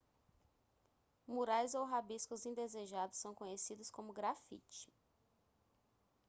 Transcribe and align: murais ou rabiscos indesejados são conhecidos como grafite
murais 1.33 1.75
ou 1.75 1.85
rabiscos 1.85 2.47
indesejados 2.47 3.19
são 3.19 3.35
conhecidos 3.35 3.91
como 3.91 4.11
grafite 4.11 4.91